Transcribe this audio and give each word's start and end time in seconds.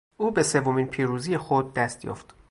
او 0.17 0.31
به 0.31 0.43
سومین 0.43 0.87
پیروزی 0.87 1.37
خود 1.37 1.73
دست 1.73 2.05
یافت. 2.05 2.35